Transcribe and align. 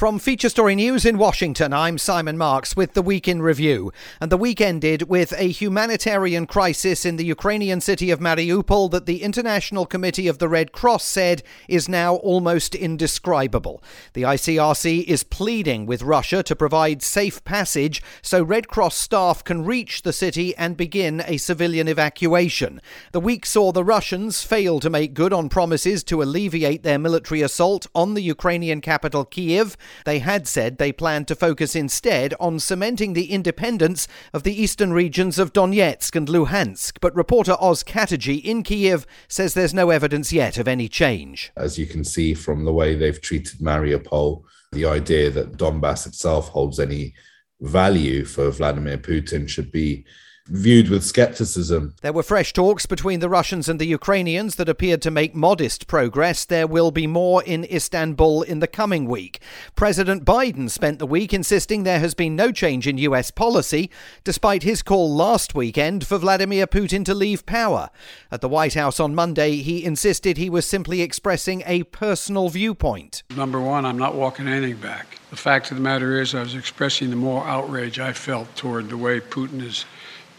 From 0.00 0.18
Feature 0.18 0.48
Story 0.48 0.76
News 0.76 1.04
in 1.04 1.18
Washington, 1.18 1.74
I'm 1.74 1.98
Simon 1.98 2.38
Marks 2.38 2.74
with 2.74 2.94
the 2.94 3.02
Week 3.02 3.28
in 3.28 3.42
Review. 3.42 3.92
And 4.18 4.32
the 4.32 4.38
week 4.38 4.58
ended 4.58 5.10
with 5.10 5.34
a 5.36 5.50
humanitarian 5.50 6.46
crisis 6.46 7.04
in 7.04 7.16
the 7.16 7.24
Ukrainian 7.26 7.82
city 7.82 8.10
of 8.10 8.18
Mariupol 8.18 8.90
that 8.92 9.04
the 9.04 9.22
International 9.22 9.84
Committee 9.84 10.26
of 10.26 10.38
the 10.38 10.48
Red 10.48 10.72
Cross 10.72 11.04
said 11.04 11.42
is 11.68 11.86
now 11.86 12.14
almost 12.14 12.74
indescribable. 12.74 13.84
The 14.14 14.22
ICRC 14.22 15.04
is 15.04 15.22
pleading 15.22 15.84
with 15.84 16.00
Russia 16.00 16.42
to 16.44 16.56
provide 16.56 17.02
safe 17.02 17.44
passage 17.44 18.02
so 18.22 18.42
Red 18.42 18.68
Cross 18.68 18.96
staff 18.96 19.44
can 19.44 19.66
reach 19.66 20.00
the 20.00 20.14
city 20.14 20.56
and 20.56 20.78
begin 20.78 21.22
a 21.26 21.36
civilian 21.36 21.88
evacuation. 21.88 22.80
The 23.12 23.20
week 23.20 23.44
saw 23.44 23.70
the 23.70 23.84
Russians 23.84 24.42
fail 24.44 24.80
to 24.80 24.88
make 24.88 25.12
good 25.12 25.34
on 25.34 25.50
promises 25.50 26.02
to 26.04 26.22
alleviate 26.22 26.84
their 26.84 26.98
military 26.98 27.42
assault 27.42 27.86
on 27.94 28.14
the 28.14 28.22
Ukrainian 28.22 28.80
capital, 28.80 29.26
Kiev. 29.26 29.76
They 30.04 30.20
had 30.20 30.46
said 30.46 30.78
they 30.78 30.92
planned 30.92 31.28
to 31.28 31.34
focus 31.34 31.74
instead 31.76 32.34
on 32.40 32.58
cementing 32.60 33.12
the 33.12 33.30
independence 33.30 34.08
of 34.32 34.42
the 34.42 34.60
eastern 34.60 34.92
regions 34.92 35.38
of 35.38 35.52
Donetsk 35.52 36.16
and 36.16 36.28
Luhansk. 36.28 36.98
But 37.00 37.14
reporter 37.14 37.56
Oz 37.60 37.82
Katerji 37.84 38.42
in 38.42 38.62
Kiev 38.62 39.06
says 39.28 39.54
there's 39.54 39.74
no 39.74 39.90
evidence 39.90 40.32
yet 40.32 40.58
of 40.58 40.68
any 40.68 40.88
change. 40.88 41.52
As 41.56 41.78
you 41.78 41.86
can 41.86 42.04
see 42.04 42.34
from 42.34 42.64
the 42.64 42.72
way 42.72 42.94
they've 42.94 43.20
treated 43.20 43.60
Mariupol, 43.60 44.44
the 44.72 44.86
idea 44.86 45.30
that 45.30 45.56
Donbass 45.56 46.06
itself 46.06 46.48
holds 46.48 46.78
any 46.78 47.14
value 47.60 48.24
for 48.24 48.50
Vladimir 48.50 48.98
Putin 48.98 49.48
should 49.48 49.70
be 49.70 50.04
viewed 50.50 50.88
with 50.88 51.04
skepticism. 51.04 51.94
There 52.02 52.12
were 52.12 52.22
fresh 52.22 52.52
talks 52.52 52.84
between 52.84 53.20
the 53.20 53.28
Russians 53.28 53.68
and 53.68 53.80
the 53.80 53.86
Ukrainians 53.86 54.56
that 54.56 54.68
appeared 54.68 55.00
to 55.02 55.10
make 55.10 55.34
modest 55.34 55.86
progress. 55.86 56.44
There 56.44 56.66
will 56.66 56.90
be 56.90 57.06
more 57.06 57.42
in 57.42 57.64
Istanbul 57.64 58.42
in 58.42 58.58
the 58.58 58.66
coming 58.66 59.06
week. 59.06 59.40
President 59.76 60.24
Biden 60.24 60.68
spent 60.68 60.98
the 60.98 61.06
week 61.06 61.32
insisting 61.32 61.84
there 61.84 62.00
has 62.00 62.14
been 62.14 62.34
no 62.34 62.50
change 62.50 62.86
in 62.86 62.98
US 62.98 63.30
policy, 63.30 63.90
despite 64.24 64.64
his 64.64 64.82
call 64.82 65.14
last 65.14 65.54
weekend 65.54 66.06
for 66.06 66.18
Vladimir 66.18 66.66
Putin 66.66 67.04
to 67.04 67.14
leave 67.14 67.46
power. 67.46 67.90
At 68.30 68.40
the 68.40 68.48
White 68.48 68.74
House 68.74 68.98
on 68.98 69.14
Monday, 69.14 69.56
he 69.56 69.84
insisted 69.84 70.36
he 70.36 70.50
was 70.50 70.66
simply 70.66 71.00
expressing 71.00 71.62
a 71.64 71.84
personal 71.84 72.48
viewpoint. 72.48 73.22
Number 73.36 73.60
one, 73.60 73.86
I'm 73.86 73.98
not 73.98 74.14
walking 74.14 74.48
anything 74.48 74.76
back. 74.76 75.18
The 75.30 75.36
fact 75.36 75.70
of 75.70 75.76
the 75.76 75.82
matter 75.82 76.20
is, 76.20 76.34
I 76.34 76.40
was 76.40 76.56
expressing 76.56 77.10
the 77.10 77.16
more 77.16 77.46
outrage 77.46 78.00
I 78.00 78.12
felt 78.12 78.56
toward 78.56 78.88
the 78.88 78.96
way 78.96 79.20
Putin 79.20 79.62
is 79.62 79.84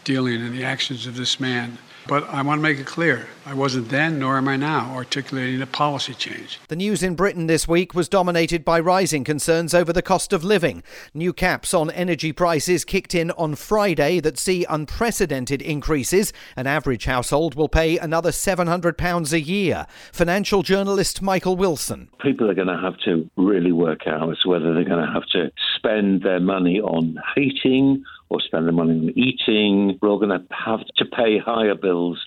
dealing 0.04 0.44
in 0.44 0.52
the 0.52 0.64
actions 0.64 1.06
of 1.06 1.16
this 1.16 1.38
man. 1.40 1.78
But 2.08 2.28
I 2.28 2.42
want 2.42 2.58
to 2.58 2.62
make 2.62 2.78
it 2.78 2.86
clear 2.86 3.28
I 3.44 3.54
wasn't 3.54 3.88
then, 3.88 4.18
nor 4.18 4.36
am 4.36 4.48
I 4.48 4.56
now, 4.56 4.92
articulating 4.94 5.62
a 5.62 5.66
policy 5.66 6.14
change. 6.14 6.60
The 6.68 6.76
news 6.76 7.02
in 7.02 7.14
Britain 7.14 7.46
this 7.46 7.66
week 7.66 7.94
was 7.94 8.08
dominated 8.08 8.64
by 8.64 8.78
rising 8.80 9.24
concerns 9.24 9.74
over 9.74 9.92
the 9.92 10.02
cost 10.02 10.32
of 10.32 10.44
living. 10.44 10.82
New 11.12 11.32
caps 11.32 11.74
on 11.74 11.90
energy 11.90 12.32
prices 12.32 12.84
kicked 12.84 13.14
in 13.14 13.30
on 13.32 13.54
Friday 13.54 14.20
that 14.20 14.38
see 14.38 14.64
unprecedented 14.68 15.60
increases. 15.62 16.32
An 16.56 16.66
average 16.66 17.04
household 17.04 17.54
will 17.54 17.68
pay 17.68 17.98
another 17.98 18.30
£700 18.30 19.32
a 19.32 19.40
year. 19.40 19.86
Financial 20.12 20.62
journalist 20.62 21.22
Michael 21.22 21.56
Wilson. 21.56 22.08
People 22.20 22.50
are 22.50 22.54
going 22.54 22.68
to 22.68 22.78
have 22.78 22.98
to 23.04 23.28
really 23.36 23.72
work 23.72 24.06
out 24.06 24.36
whether 24.44 24.72
they're 24.72 24.84
going 24.84 25.04
to 25.04 25.12
have 25.12 25.26
to 25.32 25.50
spend 25.76 26.22
their 26.22 26.40
money 26.40 26.80
on 26.80 27.18
heating 27.34 28.04
or 28.32 28.40
spend 28.40 28.66
the 28.66 28.72
money 28.72 28.92
on 28.92 29.10
eating. 29.14 29.98
We're 30.00 30.08
all 30.08 30.18
going 30.18 30.30
to 30.30 30.44
have 30.54 30.80
to 30.96 31.04
pay 31.04 31.38
higher 31.38 31.74
bills 31.74 32.18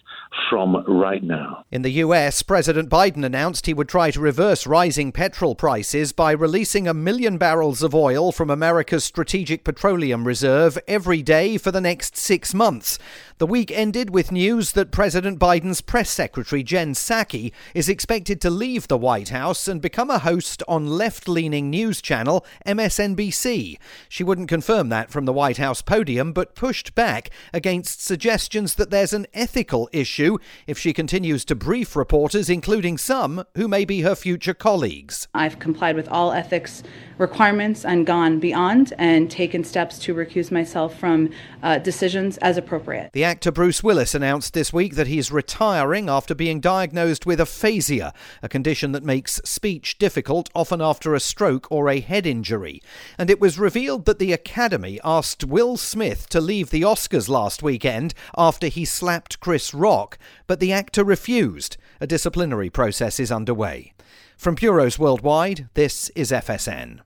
from 0.50 0.84
right 0.88 1.23
now. 1.23 1.64
In 1.72 1.81
the 1.81 1.92
US, 1.92 2.44
President 2.44 2.89
Biden 2.89 3.25
announced 3.25 3.66
he 3.66 3.73
would 3.73 3.89
try 3.89 4.11
to 4.11 4.20
reverse 4.20 4.67
rising 4.67 5.11
petrol 5.11 5.56
prices 5.56 6.11
by 6.11 6.31
releasing 6.31 6.88
a 6.88 6.94
million 6.94 7.38
barrels 7.38 7.81
of 7.81 7.95
oil 7.95 8.31
from 8.31 8.50
America's 8.50 9.03
Strategic 9.03 9.64
Petroleum 9.64 10.26
Reserve 10.26 10.78
every 10.88 11.22
day 11.23 11.58
for 11.58 11.72
the 11.72 11.81
next 11.81 12.17
six 12.17 12.53
months. 12.53 13.00
The 13.38 13.48
week 13.48 13.72
ended 13.72 14.11
with 14.11 14.31
news 14.31 14.73
that 14.73 14.92
President 14.92 15.39
Biden's 15.39 15.82
press 15.82 16.10
secretary, 16.10 16.64
Jen 16.64 16.94
Psaki, 16.94 17.52
is 17.73 17.89
expected 17.89 18.39
to 18.42 18.49
leave 18.49 18.88
the 18.88 18.98
White 18.98 19.30
House 19.30 19.67
and 19.67 19.82
become 19.82 20.10
a 20.10 20.20
host 20.20 20.64
on 20.67 20.88
left 20.88 21.27
leaning 21.27 21.70
news 21.70 22.02
channel 22.02 22.45
MSNBC. 22.65 23.77
She 24.08 24.23
wouldn't 24.23 24.49
confirm 24.49 24.89
that 24.89 25.11
from 25.11 25.26
the 25.26 25.33
White 25.33 25.58
House 25.58 25.82
podium, 25.95 26.33
but 26.33 26.56
pushed 26.56 26.94
back 26.94 27.30
against 27.54 28.04
suggestions 28.04 28.76
that 28.76 28.89
there's 28.89 29.14
an 29.14 29.26
ethical 29.33 29.88
issue 29.94 30.38
if 30.67 30.78
she 30.78 30.92
continues 30.92 31.45
to 31.45 31.56
brief 31.56 31.95
reporters, 31.95 32.50
including 32.50 32.98
some 32.98 33.45
who 33.56 33.66
may 33.66 33.86
be 33.86 34.02
her 34.02 34.14
future 34.14 34.54
colleagues. 34.54 35.30
I've 35.33 35.58
complied 35.58 35.95
with 35.95 36.10
all 36.10 36.33
ethics 36.33 36.83
requirements 37.17 37.86
and 37.86 38.06
gone 38.06 38.39
beyond 38.39 38.94
and 38.98 39.32
taken 39.32 39.64
steps 39.64 39.98
to 40.00 40.14
recuse 40.14 40.52
myself 40.52 41.00
from 41.00 41.30
uh, 41.64 41.78
decisions 41.78 42.38
as 42.39 42.58
appropriate. 42.58 43.12
The 43.14 43.23
actor 43.23 43.54
Bruce 43.54 43.82
Willis 43.82 44.14
announced 44.14 44.54
this 44.54 44.73
week 44.73 44.95
that 44.95 45.08
he's 45.08 45.32
retiring 45.32 46.10
after 46.10 46.36
being 46.36 46.60
diagnosed 46.60 47.26
with 47.26 47.39
aphasia, 47.39 48.14
a 48.44 48.50
condition 48.50 48.92
that 48.92 49.04
makes 49.04 49.36
speech 49.45 49.98
difficult, 49.98 50.50
often 50.54 50.82
after 50.82 51.16
a 51.16 51.22
stroke 51.22 51.67
or 51.72 51.88
a 51.88 52.02
head 52.02 52.27
injury. 52.27 52.82
And 53.17 53.30
it 53.30 53.39
was 53.39 53.58
revealed 53.58 54.04
that 54.06 54.20
the 54.20 54.33
Academy 54.33 55.00
asked 55.04 55.45
Will 55.45 55.77
Smith 55.85 56.27
to 56.29 56.41
leave 56.41 56.69
the 56.69 56.81
Oscars 56.81 57.29
last 57.29 57.63
weekend 57.63 58.13
after 58.37 58.67
he 58.67 58.83
slapped 58.83 59.39
Chris 59.39 59.73
Rock, 59.73 60.17
but 60.47 60.59
the 60.59 60.73
actor 60.73 61.03
refused. 61.03 61.77
A 62.01 62.07
disciplinary 62.07 62.69
process 62.69 63.19
is 63.19 63.31
underway. 63.31 63.93
From 64.37 64.55
Bureaus 64.55 64.99
Worldwide, 64.99 65.69
this 65.75 66.09
is 66.09 66.31
FSN. 66.31 66.99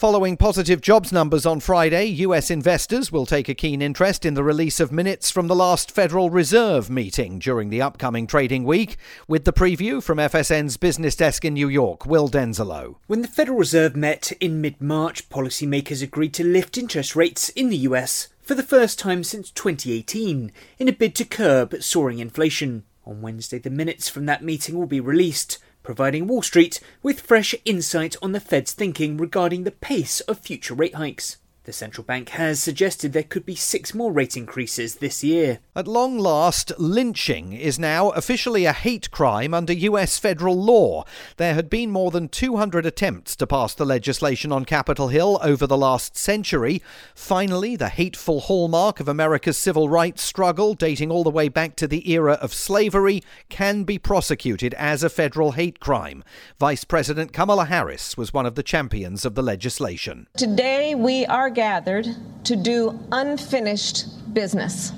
Following 0.00 0.38
positive 0.38 0.80
jobs 0.80 1.12
numbers 1.12 1.44
on 1.44 1.60
Friday, 1.60 2.06
US 2.06 2.50
investors 2.50 3.12
will 3.12 3.26
take 3.26 3.50
a 3.50 3.54
keen 3.54 3.82
interest 3.82 4.24
in 4.24 4.32
the 4.32 4.42
release 4.42 4.80
of 4.80 4.90
minutes 4.90 5.30
from 5.30 5.46
the 5.46 5.54
last 5.54 5.90
Federal 5.90 6.30
Reserve 6.30 6.88
meeting 6.88 7.38
during 7.38 7.68
the 7.68 7.82
upcoming 7.82 8.26
trading 8.26 8.64
week, 8.64 8.96
with 9.28 9.44
the 9.44 9.52
preview 9.52 10.02
from 10.02 10.16
FSN's 10.16 10.78
business 10.78 11.14
desk 11.14 11.44
in 11.44 11.52
New 11.52 11.68
York, 11.68 12.06
Will 12.06 12.30
Denzelo. 12.30 12.94
When 13.08 13.20
the 13.20 13.28
Federal 13.28 13.58
Reserve 13.58 13.94
met 13.94 14.32
in 14.40 14.62
mid 14.62 14.80
March, 14.80 15.28
policymakers 15.28 16.02
agreed 16.02 16.32
to 16.32 16.44
lift 16.44 16.78
interest 16.78 17.14
rates 17.14 17.50
in 17.50 17.68
the 17.68 17.84
US 17.90 18.28
for 18.40 18.54
the 18.54 18.62
first 18.62 18.98
time 18.98 19.22
since 19.22 19.50
2018 19.50 20.50
in 20.78 20.88
a 20.88 20.92
bid 20.92 21.14
to 21.16 21.26
curb 21.26 21.74
soaring 21.82 22.20
inflation. 22.20 22.84
On 23.04 23.20
Wednesday, 23.20 23.58
the 23.58 23.68
minutes 23.68 24.08
from 24.08 24.24
that 24.24 24.42
meeting 24.42 24.78
will 24.78 24.86
be 24.86 25.00
released 25.00 25.58
providing 25.90 26.28
Wall 26.28 26.40
Street 26.40 26.78
with 27.02 27.18
fresh 27.18 27.52
insight 27.64 28.14
on 28.22 28.30
the 28.30 28.38
Fed's 28.38 28.72
thinking 28.72 29.16
regarding 29.16 29.64
the 29.64 29.72
pace 29.72 30.20
of 30.20 30.38
future 30.38 30.72
rate 30.72 30.94
hikes. 30.94 31.38
The 31.64 31.74
central 31.74 32.04
bank 32.04 32.30
has 32.30 32.58
suggested 32.58 33.12
there 33.12 33.22
could 33.22 33.44
be 33.44 33.54
six 33.54 33.92
more 33.92 34.10
rate 34.10 34.34
increases 34.34 34.94
this 34.94 35.22
year. 35.22 35.58
At 35.76 35.86
long 35.86 36.18
last, 36.18 36.72
lynching 36.78 37.52
is 37.52 37.78
now 37.78 38.08
officially 38.10 38.64
a 38.64 38.72
hate 38.72 39.10
crime 39.10 39.52
under 39.52 39.74
US 39.74 40.18
federal 40.18 40.58
law. 40.58 41.04
There 41.36 41.52
had 41.52 41.68
been 41.68 41.90
more 41.90 42.10
than 42.10 42.30
200 42.30 42.86
attempts 42.86 43.36
to 43.36 43.46
pass 43.46 43.74
the 43.74 43.84
legislation 43.84 44.52
on 44.52 44.64
Capitol 44.64 45.08
Hill 45.08 45.38
over 45.42 45.66
the 45.66 45.76
last 45.76 46.16
century. 46.16 46.82
Finally, 47.14 47.76
the 47.76 47.90
hateful 47.90 48.40
hallmark 48.40 48.98
of 48.98 49.06
America's 49.06 49.58
civil 49.58 49.90
rights 49.90 50.22
struggle, 50.22 50.72
dating 50.72 51.10
all 51.10 51.24
the 51.24 51.28
way 51.28 51.50
back 51.50 51.76
to 51.76 51.86
the 51.86 52.10
era 52.10 52.38
of 52.40 52.54
slavery, 52.54 53.22
can 53.50 53.84
be 53.84 53.98
prosecuted 53.98 54.72
as 54.74 55.02
a 55.02 55.10
federal 55.10 55.52
hate 55.52 55.78
crime. 55.78 56.24
Vice 56.58 56.84
President 56.84 57.34
Kamala 57.34 57.66
Harris 57.66 58.16
was 58.16 58.32
one 58.32 58.46
of 58.46 58.54
the 58.54 58.62
champions 58.62 59.26
of 59.26 59.34
the 59.34 59.42
legislation. 59.42 60.26
Today, 60.38 60.94
we 60.94 61.26
are 61.26 61.49
are 61.50 61.52
gathered 61.52 62.06
to 62.44 62.54
do 62.54 62.96
unfinished 63.10 64.32
business, 64.32 64.92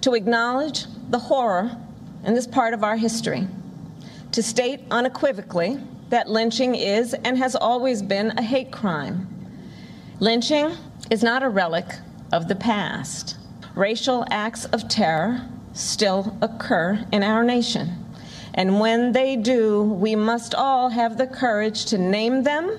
to 0.00 0.14
acknowledge 0.14 0.86
the 1.10 1.18
horror 1.18 1.76
in 2.24 2.32
this 2.32 2.46
part 2.46 2.74
of 2.74 2.84
our 2.84 2.96
history, 2.96 3.48
to 4.30 4.40
state 4.40 4.80
unequivocally 4.92 5.80
that 6.10 6.28
lynching 6.28 6.76
is 6.76 7.12
and 7.12 7.36
has 7.36 7.56
always 7.56 8.02
been 8.02 8.30
a 8.38 8.42
hate 8.42 8.70
crime. 8.70 9.26
Lynching 10.20 10.76
is 11.10 11.24
not 11.24 11.42
a 11.42 11.48
relic 11.48 11.86
of 12.32 12.46
the 12.46 12.54
past. 12.54 13.36
Racial 13.74 14.24
acts 14.30 14.66
of 14.66 14.88
terror 14.88 15.44
still 15.72 16.38
occur 16.40 17.04
in 17.10 17.24
our 17.24 17.42
nation. 17.42 18.06
And 18.54 18.78
when 18.78 19.10
they 19.10 19.34
do, 19.34 19.82
we 19.82 20.14
must 20.14 20.54
all 20.54 20.90
have 20.90 21.18
the 21.18 21.26
courage 21.26 21.86
to 21.86 21.98
name 21.98 22.44
them 22.44 22.78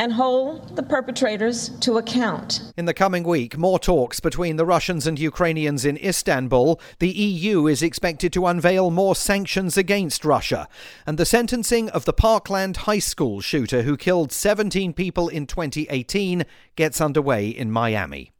and 0.00 0.14
hold 0.14 0.76
the 0.76 0.82
perpetrators 0.82 1.68
to 1.78 1.98
account. 1.98 2.72
In 2.74 2.86
the 2.86 2.94
coming 2.94 3.22
week, 3.22 3.58
more 3.58 3.78
talks 3.78 4.18
between 4.18 4.56
the 4.56 4.64
Russians 4.64 5.06
and 5.06 5.18
Ukrainians 5.18 5.84
in 5.84 5.98
Istanbul. 5.98 6.80
The 7.00 7.10
EU 7.10 7.66
is 7.66 7.82
expected 7.82 8.32
to 8.32 8.46
unveil 8.46 8.90
more 8.90 9.14
sanctions 9.14 9.76
against 9.76 10.24
Russia. 10.24 10.68
And 11.06 11.18
the 11.18 11.26
sentencing 11.26 11.90
of 11.90 12.06
the 12.06 12.14
Parkland 12.14 12.78
High 12.78 12.98
School 12.98 13.42
shooter 13.42 13.82
who 13.82 13.98
killed 13.98 14.32
17 14.32 14.94
people 14.94 15.28
in 15.28 15.46
2018 15.46 16.46
gets 16.76 16.98
underway 16.98 17.48
in 17.48 17.70
Miami. 17.70 18.32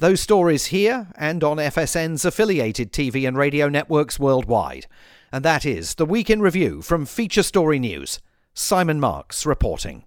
Those 0.00 0.20
stories 0.20 0.66
here 0.66 1.08
and 1.16 1.42
on 1.42 1.56
FSN's 1.56 2.26
affiliated 2.26 2.92
TV 2.92 3.26
and 3.26 3.38
radio 3.38 3.70
networks 3.70 4.18
worldwide. 4.18 4.86
And 5.32 5.42
that 5.46 5.64
is 5.64 5.94
the 5.94 6.04
Week 6.04 6.28
in 6.28 6.42
Review 6.42 6.82
from 6.82 7.06
Feature 7.06 7.42
Story 7.42 7.78
News. 7.78 8.20
Simon 8.52 9.00
Marks 9.00 9.46
reporting. 9.46 10.04